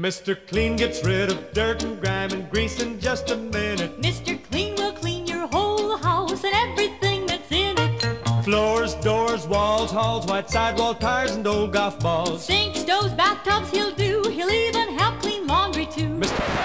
[0.00, 0.36] Mr.
[0.48, 4.02] Clean gets rid of dirt and grime and grease in just a minute.
[4.02, 4.42] Mr.
[4.50, 8.44] Clean will clean your whole house and everything that's in it.
[8.44, 12.44] Floors, doors, walls, halls, white sidewall tires, and old golf balls.
[12.44, 14.20] Sinks, stoves, bathtubs, he'll do.
[14.32, 15.33] He'll even help clean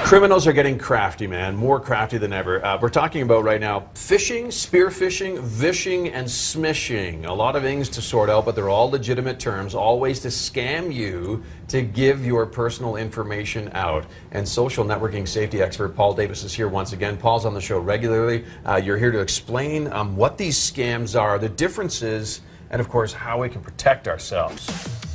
[0.03, 1.55] Criminals are getting crafty, man.
[1.55, 2.65] More crafty than ever.
[2.65, 7.25] Uh, we're talking about right now phishing, spearfishing, vishing, and smishing.
[7.25, 10.29] A lot of things to sort out, but they're all legitimate terms, all ways to
[10.29, 14.05] scam you to give your personal information out.
[14.31, 17.17] And social networking safety expert Paul Davis is here once again.
[17.17, 18.45] Paul's on the show regularly.
[18.65, 22.41] Uh, you're here to explain um, what these scams are, the differences,
[22.71, 25.08] and of course, how we can protect ourselves.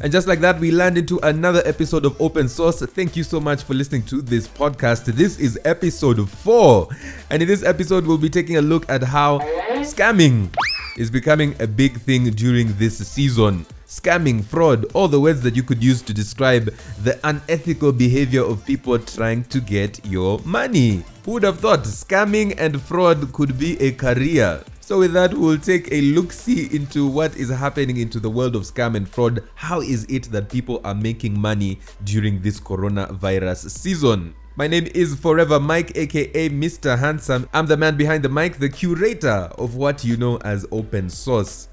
[0.00, 2.80] And just like that, we land into another episode of Open Source.
[2.82, 5.06] Thank you so much for listening to this podcast.
[5.06, 6.88] This is episode four.
[7.30, 9.40] And in this episode, we'll be taking a look at how
[9.82, 10.54] scamming
[10.96, 13.66] is becoming a big thing during this season.
[13.88, 16.72] Scamming, fraud, all the words that you could use to describe
[17.02, 21.02] the unethical behavior of people trying to get your money.
[21.24, 24.62] Who would have thought scamming and fraud could be a career?
[24.88, 28.56] So, with that, we'll take a look see into what is happening into the world
[28.56, 29.46] of scam and fraud.
[29.54, 34.34] How is it that people are making money during this coronavirus season?
[34.56, 36.98] My name is Forever Mike, aka Mr.
[36.98, 37.50] Handsome.
[37.52, 41.68] I'm the man behind the mic, the curator of what you know as open source.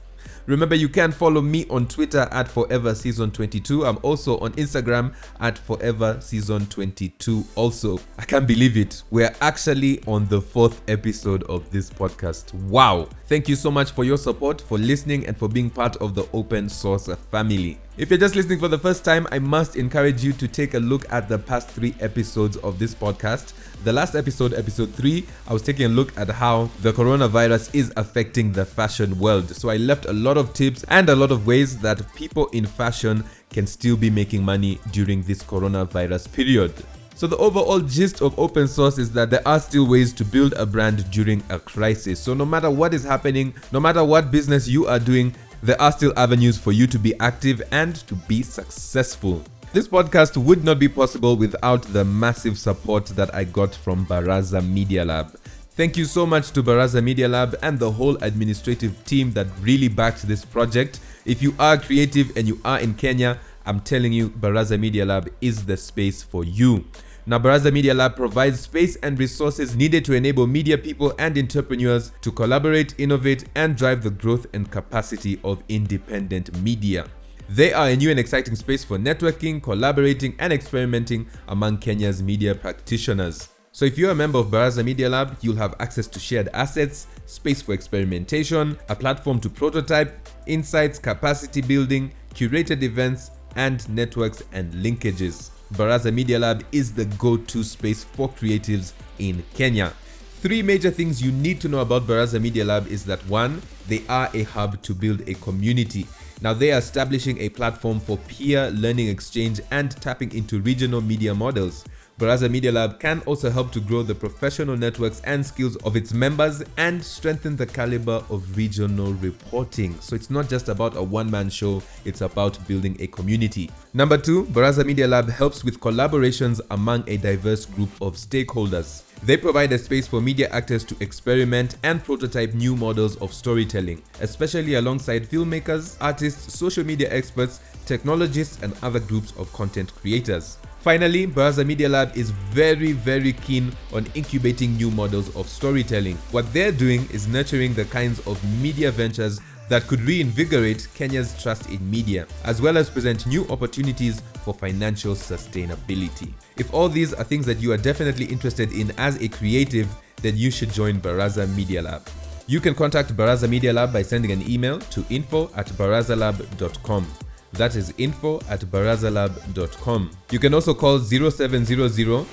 [0.47, 3.85] Remember, you can follow me on Twitter at Forever Season 22.
[3.85, 7.43] I'm also on Instagram at Forever Season 22.
[7.55, 9.02] Also, I can't believe it.
[9.09, 12.53] We're actually on the fourth episode of this podcast.
[12.53, 13.09] Wow.
[13.25, 16.27] Thank you so much for your support, for listening, and for being part of the
[16.31, 17.80] open source family.
[17.97, 20.79] If you're just listening for the first time, I must encourage you to take a
[20.79, 23.53] look at the past three episodes of this podcast.
[23.85, 27.93] The last episode, episode three, I was taking a look at how the coronavirus is
[27.95, 29.49] affecting the fashion world.
[29.49, 32.65] So I left a lot of tips and a lot of ways that people in
[32.65, 36.73] fashion can still be making money during this coronavirus period.
[37.17, 40.52] So the overall gist of open source is that there are still ways to build
[40.55, 42.20] a brand during a crisis.
[42.20, 45.33] So no matter what is happening, no matter what business you are doing,
[45.65, 49.43] there are still avenues for you to be active and to be successful.
[49.73, 54.64] This podcast would not be possible without the massive support that I got from Baraza
[54.64, 55.36] Media Lab.
[55.71, 59.87] Thank you so much to Baraza Media Lab and the whole administrative team that really
[59.87, 60.99] backed this project.
[61.26, 65.32] If you are creative and you are in Kenya, I'm telling you, Baraza Media Lab
[65.42, 66.86] is the space for you.
[67.27, 72.11] Now, Baraza Media Lab provides space and resources needed to enable media people and entrepreneurs
[72.21, 77.08] to collaborate, innovate, and drive the growth and capacity of independent media.
[77.49, 82.53] They are a new and exciting space for networking, collaborating, and experimenting among Kenya's media
[82.53, 83.49] practitioners.
[83.71, 87.08] So, if you're a member of Baraza Media Lab, you'll have access to shared assets,
[87.25, 94.73] space for experimentation, a platform to prototype, insights, capacity building, curated events, and networks and
[94.73, 95.49] linkages.
[95.73, 99.93] Baraza Media Lab is the go to space for creatives in Kenya.
[100.42, 104.04] Three major things you need to know about Baraza Media Lab is that one, they
[104.08, 106.05] are a hub to build a community.
[106.42, 111.33] Now, they are establishing a platform for peer learning exchange and tapping into regional media
[111.33, 111.86] models.
[112.17, 116.14] Baraza Media Lab can also help to grow the professional networks and skills of its
[116.14, 119.93] members and strengthen the caliber of regional reporting.
[119.99, 123.70] So it's not just about a one man show, it's about building a community.
[123.93, 129.03] Number two, Baraza Media Lab helps with collaborations among a diverse group of stakeholders.
[129.24, 134.01] They provide a space for media actors to experiment and prototype new models of storytelling,
[134.21, 140.59] especially alongside filmmakers, artists, social media experts, technologists, and other groups of content creators.
[140.85, 146.15] Finally, Baraza Media Lab is very, very keen on incubating new models of storytelling.
[146.29, 151.71] What they're doing is nurturing the kinds of media ventures that could reinvigorate Kenya's trust
[151.71, 156.31] in media, as well as present new opportunities for financial sustainability.
[156.56, 159.89] If all these are things that you are definitely interested in as a creative,
[160.21, 162.03] then you should join Baraza Media Lab.
[162.45, 167.07] You can contact Baraza Media Lab by sending an email to info at barazalab.com.
[167.57, 170.11] That is info at barazalab.com.
[170.31, 172.25] You can also call 0700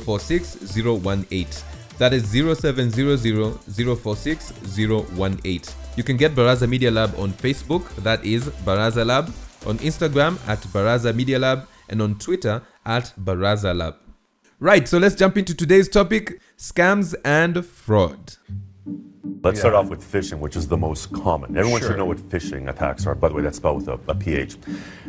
[0.00, 1.46] 046 018.
[1.98, 5.62] That is 0700 046 018.
[5.96, 9.32] You can get Baraza Media Lab on Facebook, that is Baraza Lab,
[9.66, 13.96] on Instagram at Baraza Media Lab, and on Twitter at Baraza Lab.
[14.60, 18.36] Right, so let's jump into today's topic scams and fraud.
[19.22, 21.54] Let's start off with phishing, which is the most common.
[21.56, 23.14] Everyone should know what phishing attacks are.
[23.14, 24.56] By the way, that's spelled with a, a PH.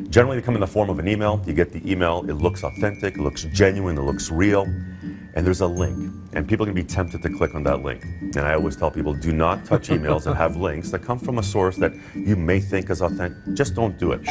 [0.10, 1.42] Generally, they come in the form of an email.
[1.46, 5.62] You get the email, it looks authentic, it looks genuine, it looks real, and there's
[5.62, 6.14] a link.
[6.34, 8.04] and people can be tempted to click on that link.
[8.04, 11.38] And I always tell people do not touch emails that have links that come from
[11.38, 13.54] a source that you may think is authentic.
[13.54, 14.22] Just don't do it.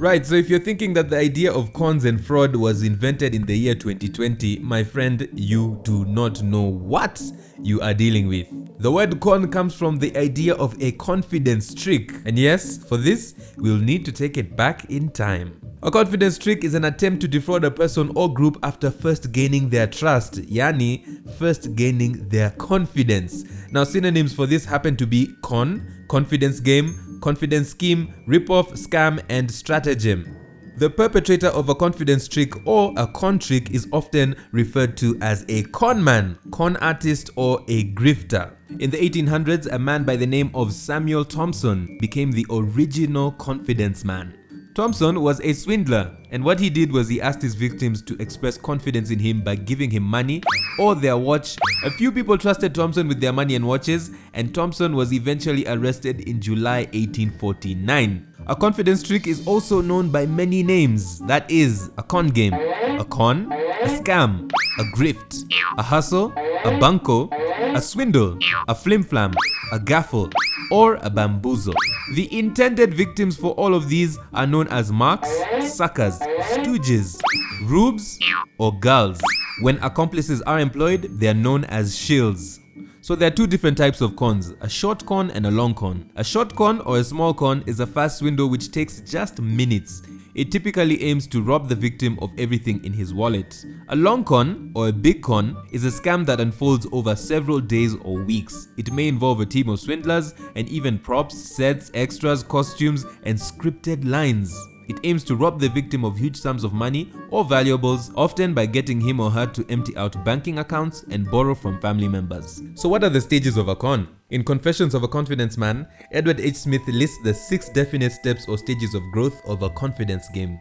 [0.00, 3.46] Right, so if you're thinking that the idea of cons and fraud was invented in
[3.46, 7.22] the year 2020, my friend, you do not know what
[7.62, 8.46] you are dealing with.
[8.78, 12.12] The word con comes from the idea of a confidence trick.
[12.24, 15.60] And yes, for this, we'll need to take it back in time.
[15.84, 19.68] A confidence trick is an attempt to defraud a person or group after first gaining
[19.68, 23.44] their trust, yani first gaining their confidence.
[23.72, 29.50] Now, synonyms for this happen to be con, confidence game, confidence scheme, ripoff, scam, and
[29.50, 30.41] stratagem.
[30.78, 35.44] The perpetrator of a confidence trick or a con trick is often referred to as
[35.48, 38.52] a con man, con artist, or a grifter.
[38.78, 44.02] In the 1800s, a man by the name of Samuel Thompson became the original confidence
[44.02, 44.38] man.
[44.74, 48.56] Thompson was a swindler, and what he did was he asked his victims to express
[48.56, 50.42] confidence in him by giving him money
[50.78, 51.58] or their watch.
[51.84, 56.22] A few people trusted Thompson with their money and watches, and Thompson was eventually arrested
[56.22, 58.31] in July 1849.
[58.48, 63.04] A confidence trick is also known by many names that is, a con game, a
[63.04, 65.44] con, a scam, a grift,
[65.78, 66.32] a hustle,
[66.64, 67.28] a bunko,
[67.74, 68.36] a swindle,
[68.66, 69.32] a flimflam,
[69.72, 70.32] a gaffle,
[70.72, 71.74] or a bamboozle.
[72.14, 75.30] The intended victims for all of these are known as marks,
[75.60, 76.18] suckers,
[76.50, 77.20] stooges,
[77.66, 78.18] rubes,
[78.58, 79.20] or gulls.
[79.60, 82.58] When accomplices are employed, they are known as shills.
[83.02, 86.08] So there are two different types of cons, a short con and a long con.
[86.14, 90.02] A short con or a small con is a fast window which takes just minutes.
[90.36, 93.66] It typically aims to rob the victim of everything in his wallet.
[93.88, 97.96] A long con or a big con is a scam that unfolds over several days
[98.04, 98.68] or weeks.
[98.76, 104.08] It may involve a team of swindlers and even props, sets, extras, costumes, and scripted
[104.08, 104.56] lines.
[104.92, 108.66] It aims to rob the victim of huge sums of money or valuables, often by
[108.66, 112.62] getting him or her to empty out banking accounts and borrow from family members.
[112.74, 114.06] So, what are the stages of a con?
[114.28, 116.56] In Confessions of a Confidence Man, Edward H.
[116.56, 120.60] Smith lists the six definite steps or stages of growth of a confidence game.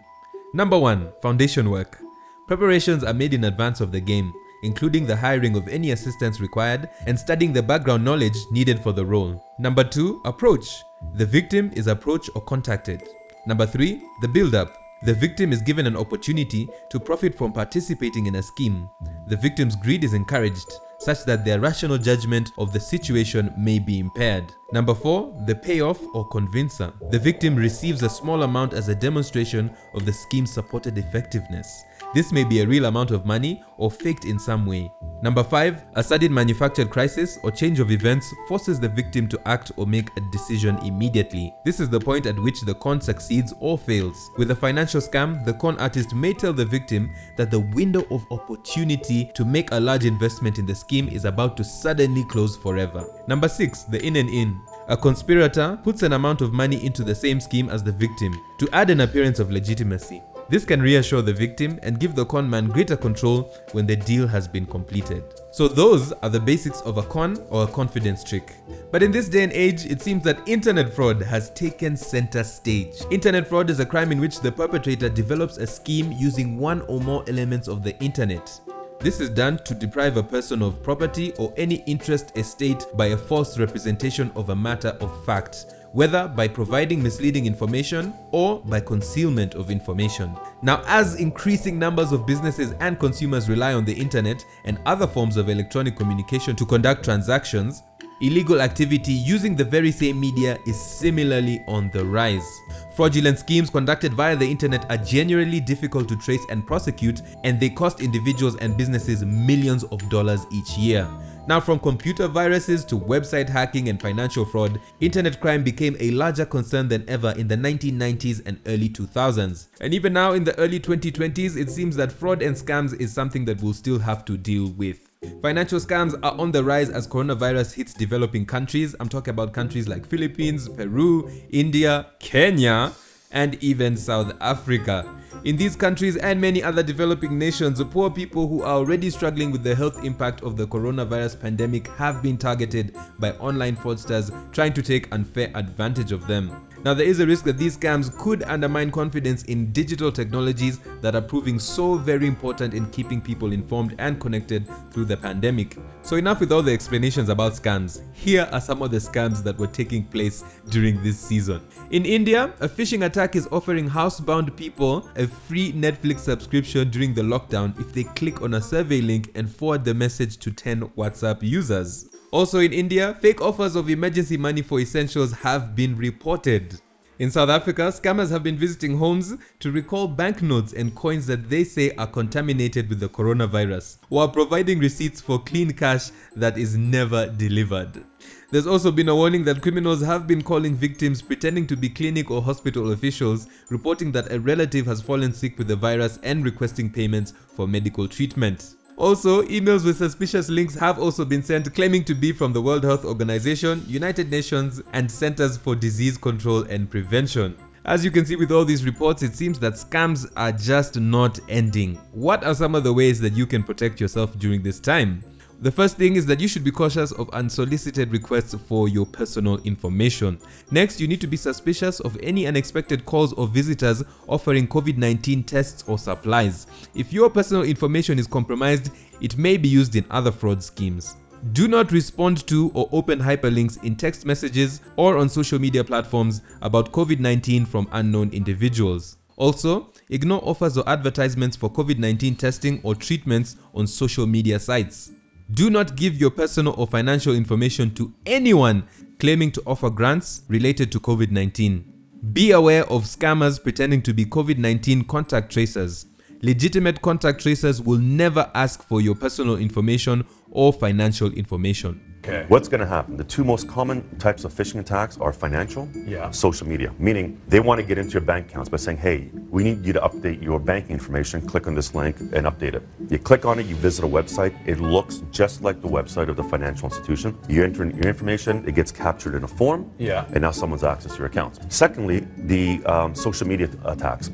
[0.54, 2.00] Number one, foundation work.
[2.48, 4.31] Preparations are made in advance of the game,
[4.63, 9.06] including the hiring of any assistance required and studying the background knowledge needed for the
[9.06, 9.44] role.
[9.60, 10.83] Number two, approach.
[11.16, 13.04] The victim is approached or contacted.
[13.45, 14.77] Number three, the build up.
[15.03, 18.88] The victim is given an opportunity to profit from participating in a scheme.
[19.25, 23.97] The victim's greed is encouraged, such that their rational judgment of the situation may be
[23.97, 24.53] impaired.
[24.73, 26.94] Number four, the payoff or convincer.
[27.09, 31.83] The victim receives a small amount as a demonstration of the scheme's supported effectiveness.
[32.13, 34.91] This may be a real amount of money or faked in some way.
[35.21, 35.83] Number 5.
[35.95, 40.09] A sudden manufactured crisis or change of events forces the victim to act or make
[40.18, 41.53] a decision immediately.
[41.63, 44.31] This is the point at which the con succeeds or fails.
[44.38, 48.25] With a financial scam, the con artist may tell the victim that the window of
[48.31, 53.06] opportunity to make a large investment in the scheme is about to suddenly close forever.
[53.27, 53.83] Number 6.
[53.83, 54.60] The in and in.
[54.88, 58.68] A conspirator puts an amount of money into the same scheme as the victim to
[58.74, 60.22] add an appearance of legitimacy.
[60.50, 64.28] This can reassure the victim and give the con man greater control when the deal
[64.28, 65.24] has been completed.
[65.51, 68.56] So, those are the basics of a con or a confidence trick.
[68.92, 72.95] But in this day and age, it seems that internet fraud has taken center stage.
[73.12, 77.00] Internet fraud is a crime in which the perpetrator develops a scheme using one or
[77.00, 78.60] more elements of the internet.
[79.01, 83.18] This is done to deprive a person of property or any interest estate by a
[83.18, 89.56] false representation of a matter of fact whether by providing misleading information or by concealment
[89.56, 90.37] of information.
[90.61, 95.35] Now, as increasing numbers of businesses and consumers rely on the internet and other forms
[95.35, 97.83] of electronic communication to conduct transactions,
[98.21, 102.61] illegal activity using the very same media is similarly on the rise.
[102.95, 107.69] Fraudulent schemes conducted via the internet are generally difficult to trace and prosecute, and they
[107.69, 111.07] cost individuals and businesses millions of dollars each year.
[111.47, 116.45] Now, from computer viruses to website hacking and financial fraud, internet crime became a larger
[116.45, 119.68] concern than ever in the 1990s and early 2000s.
[119.80, 123.45] And even now, in the early 2020s, it seems that fraud and scams is something
[123.45, 125.10] that we'll still have to deal with.
[125.40, 128.95] Financial scams are on the rise as coronavirus hits developing countries.
[128.99, 132.92] I'm talking about countries like Philippines, Peru, India, Kenya,
[133.31, 135.07] and even South Africa.
[135.44, 139.61] In these countries and many other developing nations, poor people who are already struggling with
[139.61, 144.81] the health impact of the coronavirus pandemic have been targeted by online fraudsters trying to
[144.81, 146.68] take unfair advantage of them.
[146.83, 151.14] Now, there is a risk that these scams could undermine confidence in digital technologies that
[151.14, 155.78] are proving so very important in keeping people informed and connected through the pandemic.
[156.02, 158.02] So, enough with all the explanations about scams.
[158.14, 161.61] Here are some of the scams that were taking place during this season.
[161.92, 167.21] In India, a phishing attack is offering housebound people a free Netflix subscription during the
[167.21, 171.44] lockdown if they click on a survey link and forward the message to 10 WhatsApp
[171.44, 172.10] users.
[172.31, 176.80] Also in India, fake offers of emergency money for essentials have been reported.
[177.19, 181.66] In South Africa, scammers have been visiting homes to recall banknotes and coins that they
[181.66, 187.28] say are contaminated with the coronavirus, while providing receipts for clean cash that is never
[187.28, 188.02] delivered.
[188.50, 192.31] There's also been a warning that criminals have been calling victims pretending to be clinic
[192.31, 196.90] or hospital officials, reporting that a relative has fallen sick with the virus and requesting
[196.90, 198.76] payments for medical treatment.
[199.01, 202.83] Also, emails with suspicious links have also been sent claiming to be from the World
[202.83, 207.57] Health Organization, United Nations, and Centers for Disease Control and Prevention.
[207.83, 211.39] As you can see with all these reports, it seems that scams are just not
[211.49, 211.95] ending.
[212.11, 215.23] What are some of the ways that you can protect yourself during this time?
[215.61, 219.59] The first thing is that you should be cautious of unsolicited requests for your personal
[219.59, 220.39] information.
[220.71, 225.44] Next, you need to be suspicious of any unexpected calls or visitors offering COVID 19
[225.44, 226.65] tests or supplies.
[226.95, 228.89] If your personal information is compromised,
[229.21, 231.15] it may be used in other fraud schemes.
[231.53, 236.41] Do not respond to or open hyperlinks in text messages or on social media platforms
[236.63, 239.18] about COVID 19 from unknown individuals.
[239.37, 245.11] Also, ignore offers or advertisements for COVID 19 testing or treatments on social media sites.
[245.53, 248.83] Do not give your personal or financial information to anyone
[249.19, 251.83] claiming to offer grants related to COVID 19.
[252.31, 256.05] Be aware of scammers pretending to be COVID 19 contact tracers.
[256.41, 262.01] Legitimate contact tracers will never ask for your personal information or financial information.
[262.23, 262.45] Okay.
[262.49, 263.17] What's going to happen?
[263.17, 266.29] The two most common types of phishing attacks are financial, Yeah.
[266.29, 269.63] social media, meaning they want to get into your bank accounts by saying, hey, we
[269.63, 271.41] need you to update your banking information.
[271.41, 272.83] Click on this link and update it.
[273.09, 274.53] You click on it, you visit a website.
[274.67, 277.35] It looks just like the website of the financial institution.
[277.49, 280.25] You enter in your information, it gets captured in a form, Yeah.
[280.33, 281.59] and now someone's access your accounts.
[281.69, 284.29] Secondly, the um, social media attacks.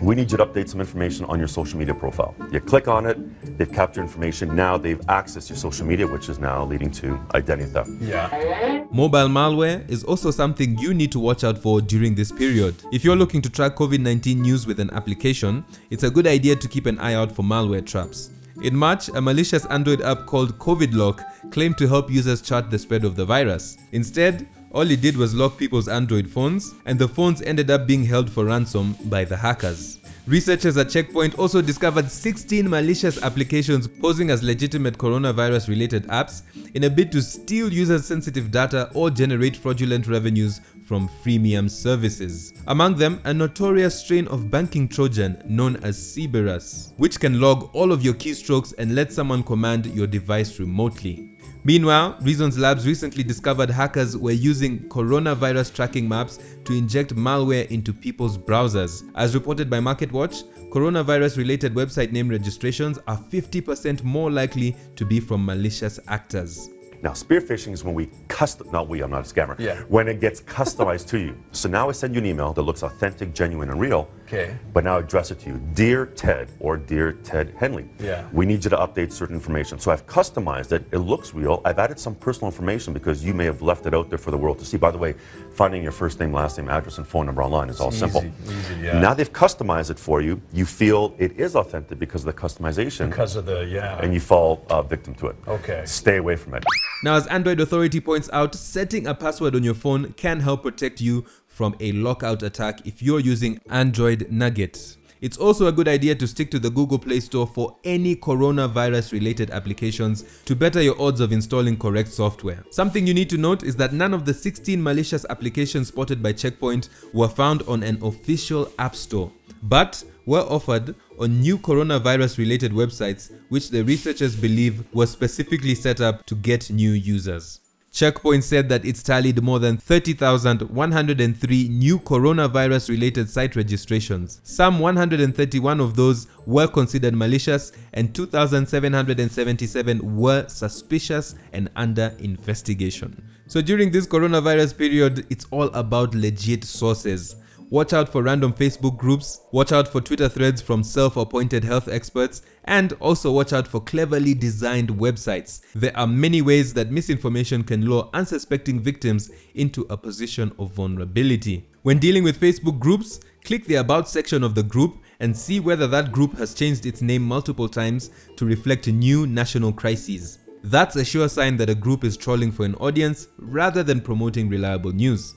[0.00, 2.34] We need you to update some information on your social media profile.
[2.52, 3.16] You click on it,
[3.56, 4.54] they've captured information.
[4.54, 7.90] Now they've accessed your social media, which is now leading to identity theft.
[8.00, 8.84] Yeah.
[8.90, 12.74] Mobile malware is also something you need to watch out for during this period.
[12.92, 16.56] If you're looking to track COVID 19 news with an application, it's a good idea
[16.56, 18.30] to keep an eye out for malware traps.
[18.62, 22.78] In March, a malicious Android app called COVID Lock claimed to help users chart the
[22.78, 23.76] spread of the virus.
[23.92, 28.04] Instead, all it did was lock people's Android phones, and the phones ended up being
[28.04, 30.00] held for ransom by the hackers.
[30.26, 36.42] Researchers at Checkpoint also discovered 16 malicious applications posing as legitimate coronavirus related apps
[36.74, 42.54] in a bid to steal users' sensitive data or generate fraudulent revenues from freemium services.
[42.68, 47.92] Among them, a notorious strain of banking Trojan known as Cerberus, which can log all
[47.92, 51.30] of your keystrokes and let someone command your device remotely.
[51.64, 57.92] Meanwhile, Reasons Labs recently discovered hackers were using coronavirus tracking maps to inject malware into
[57.92, 59.02] people's browsers.
[59.16, 65.18] As reported by MarketWatch, coronavirus related website name registrations are 50% more likely to be
[65.18, 66.70] from malicious actors.
[67.02, 69.58] Now, spear phishing is when we custom, not we, I'm not a scammer.
[69.58, 69.80] Yeah.
[69.88, 71.36] When it gets customized to you.
[71.52, 74.08] So now I send you an email that looks authentic, genuine, and real.
[74.26, 74.56] Okay.
[74.72, 75.60] But now I address it to you.
[75.74, 77.88] Dear Ted or Dear Ted Henley.
[78.00, 78.26] Yeah.
[78.32, 79.78] We need you to update certain information.
[79.78, 80.84] So I've customized it.
[80.90, 81.62] It looks real.
[81.64, 84.36] I've added some personal information because you may have left it out there for the
[84.36, 84.76] world to see.
[84.76, 85.14] By the way,
[85.54, 88.24] finding your first name, last name, address, and phone number online is all Easy, simple.
[88.44, 88.98] easy, yeah.
[88.98, 90.40] Now they've customized it for you.
[90.52, 93.08] You feel it is authentic because of the customization.
[93.10, 93.98] Because of the yeah.
[94.02, 95.36] and you fall uh, victim to it.
[95.46, 95.82] Okay.
[95.86, 96.64] Stay away from it.
[97.02, 101.00] Now, as Android Authority points out, setting a password on your phone can help protect
[101.00, 104.96] you from a lockout attack if you're using Android Nougat.
[105.20, 109.12] It's also a good idea to stick to the Google Play Store for any coronavirus
[109.12, 112.64] related applications to better your odds of installing correct software.
[112.70, 116.32] Something you need to note is that none of the 16 malicious applications spotted by
[116.32, 119.30] Checkpoint were found on an official app store,
[119.62, 126.00] but were offered on new coronavirus related websites, which the researchers believe were specifically set
[126.00, 127.60] up to get new users.
[127.96, 134.38] Checkpoint said that it's tallied more than 30,103 new coronavirus related site registrations.
[134.44, 143.26] Some 131 of those were considered malicious, and 2,777 were suspicious and under investigation.
[143.46, 147.36] So during this coronavirus period, it's all about legit sources.
[147.68, 151.88] Watch out for random Facebook groups, watch out for Twitter threads from self appointed health
[151.88, 155.62] experts, and also watch out for cleverly designed websites.
[155.74, 161.68] There are many ways that misinformation can lure unsuspecting victims into a position of vulnerability.
[161.82, 165.88] When dealing with Facebook groups, click the About section of the group and see whether
[165.88, 170.38] that group has changed its name multiple times to reflect new national crises.
[170.62, 174.48] That's a sure sign that a group is trolling for an audience rather than promoting
[174.48, 175.34] reliable news.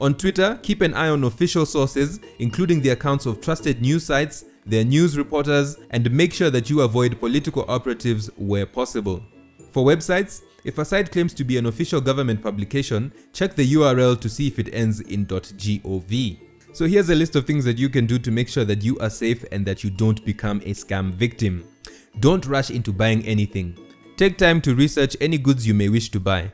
[0.00, 4.44] On Twitter, keep an eye on official sources, including the accounts of trusted news sites,
[4.64, 9.24] their news reporters, and make sure that you avoid political operatives where possible.
[9.72, 14.20] For websites, if a site claims to be an official government publication, check the URL
[14.20, 16.38] to see if it ends in .gov.
[16.72, 18.98] So here's a list of things that you can do to make sure that you
[19.00, 21.64] are safe and that you don't become a scam victim.
[22.20, 23.76] Don't rush into buying anything.
[24.16, 26.52] Take time to research any goods you may wish to buy.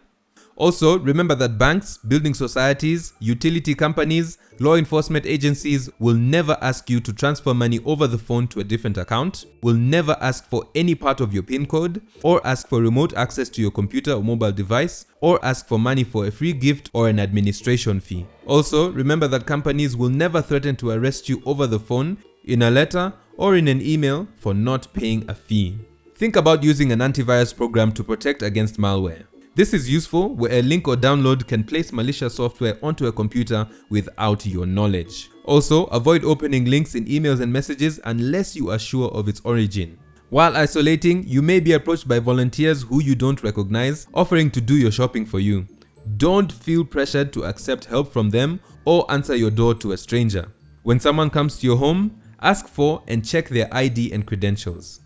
[0.56, 7.00] Also, remember that banks, building societies, utility companies, law enforcement agencies will never ask you
[7.00, 10.94] to transfer money over the phone to a different account, will never ask for any
[10.94, 14.52] part of your PIN code, or ask for remote access to your computer or mobile
[14.52, 18.24] device, or ask for money for a free gift or an administration fee.
[18.46, 22.70] Also, remember that companies will never threaten to arrest you over the phone, in a
[22.70, 25.76] letter, or in an email for not paying a fee.
[26.14, 29.24] Think about using an antivirus program to protect against malware.
[29.56, 33.68] This is useful where a link or download can place malicious software onto a computer
[33.88, 35.30] without your knowledge.
[35.44, 39.96] Also, avoid opening links in emails and messages unless you are sure of its origin.
[40.30, 44.74] While isolating, you may be approached by volunteers who you don't recognize offering to do
[44.74, 45.68] your shopping for you.
[46.16, 50.50] Don't feel pressured to accept help from them or answer your door to a stranger.
[50.82, 55.03] When someone comes to your home, ask for and check their ID and credentials.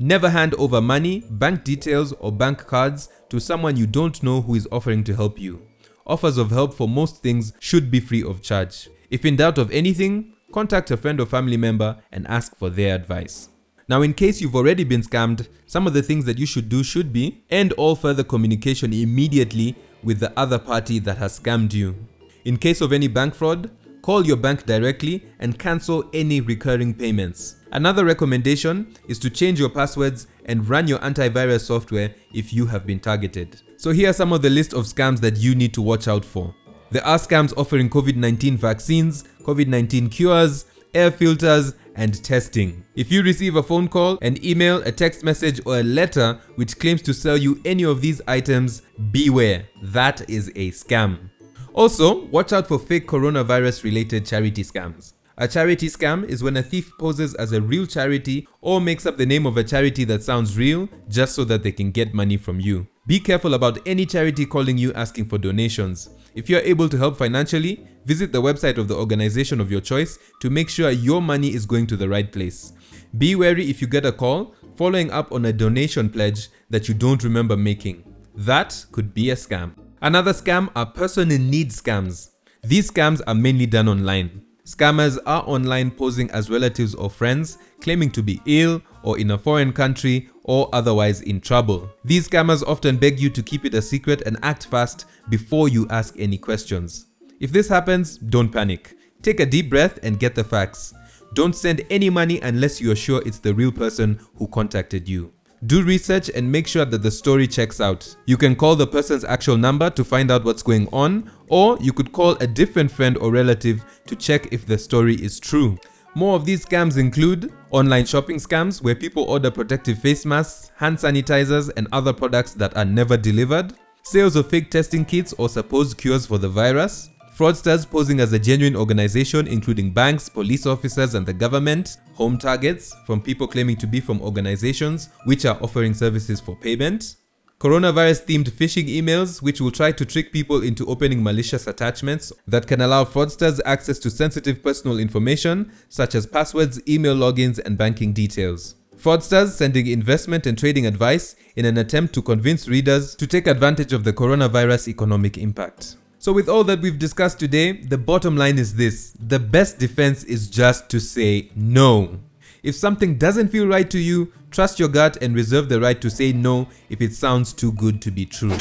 [0.00, 4.54] Never hand over money, bank details, or bank cards to someone you don't know who
[4.54, 5.66] is offering to help you.
[6.06, 8.88] Offers of help for most things should be free of charge.
[9.10, 12.94] If in doubt of anything, contact a friend or family member and ask for their
[12.94, 13.48] advice.
[13.88, 16.84] Now, in case you've already been scammed, some of the things that you should do
[16.84, 19.74] should be end all further communication immediately
[20.04, 21.96] with the other party that has scammed you.
[22.44, 23.70] In case of any bank fraud,
[24.02, 27.56] call your bank directly and cancel any recurring payments.
[27.72, 32.86] Another recommendation is to change your passwords and run your antivirus software if you have
[32.86, 33.60] been targeted.
[33.76, 36.24] So here are some of the list of scams that you need to watch out
[36.24, 36.54] for.
[36.90, 40.64] There are scams offering COVID-19 vaccines, COVID-19 cures,
[40.94, 42.84] air filters, and testing.
[42.94, 46.78] If you receive a phone call, an email, a text message, or a letter which
[46.78, 49.68] claims to sell you any of these items, beware.
[49.82, 51.30] That is a scam.
[51.74, 55.12] Also, watch out for fake coronavirus related charity scams.
[55.40, 59.16] A charity scam is when a thief poses as a real charity or makes up
[59.16, 62.36] the name of a charity that sounds real just so that they can get money
[62.36, 62.88] from you.
[63.06, 66.10] Be careful about any charity calling you asking for donations.
[66.34, 69.80] If you are able to help financially, visit the website of the organization of your
[69.80, 72.72] choice to make sure your money is going to the right place.
[73.16, 76.94] Be wary if you get a call following up on a donation pledge that you
[76.94, 78.02] don't remember making.
[78.34, 79.77] That could be a scam.
[80.00, 82.30] Another scam are person in need scams.
[82.62, 84.42] These scams are mainly done online.
[84.64, 89.38] Scammers are online posing as relatives or friends, claiming to be ill or in a
[89.38, 91.90] foreign country or otherwise in trouble.
[92.04, 95.88] These scammers often beg you to keep it a secret and act fast before you
[95.90, 97.06] ask any questions.
[97.40, 98.94] If this happens, don't panic.
[99.22, 100.94] Take a deep breath and get the facts.
[101.34, 105.32] Don't send any money unless you are sure it's the real person who contacted you.
[105.66, 108.14] Do research and make sure that the story checks out.
[108.26, 111.92] You can call the person's actual number to find out what's going on, or you
[111.92, 115.76] could call a different friend or relative to check if the story is true.
[116.14, 120.96] More of these scams include online shopping scams where people order protective face masks, hand
[120.96, 123.72] sanitizers, and other products that are never delivered,
[124.04, 128.38] sales of fake testing kits or supposed cures for the virus, fraudsters posing as a
[128.38, 133.86] genuine organization including banks, police officers, and the government, home targets from people claiming to
[133.86, 137.14] be from organizations which are offering services for payment,
[137.60, 142.66] coronavirus themed phishing emails which will try to trick people into opening malicious attachments that
[142.66, 148.12] can allow fraudsters access to sensitive personal information such as passwords, email logins, and banking
[148.12, 148.74] details.
[148.96, 153.92] Fraudsters sending investment and trading advice in an attempt to convince readers to take advantage
[153.92, 155.94] of the coronavirus economic impact.
[156.20, 160.24] So, with all that we've discussed today, the bottom line is this the best defense
[160.24, 162.18] is just to say no.
[162.64, 166.10] If something doesn't feel right to you, trust your gut and reserve the right to
[166.10, 168.58] say no if it sounds too good to be true.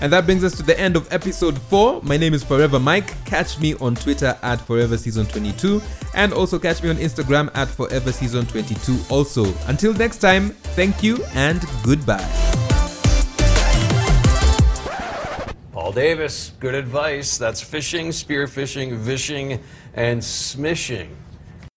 [0.00, 2.02] And that brings us to the end of episode 4.
[2.02, 3.24] My name is Forever Mike.
[3.24, 5.80] Catch me on Twitter at Forever Season 22
[6.14, 9.52] and also catch me on Instagram at Forever Season 22 also.
[9.68, 12.67] Until next time, thank you and goodbye.
[15.78, 17.38] Paul Davis, good advice.
[17.38, 19.60] That's phishing, spearfishing, vishing,
[19.94, 21.10] and smishing.